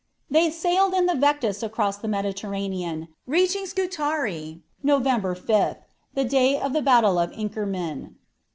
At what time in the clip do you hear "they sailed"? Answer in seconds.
0.31-0.95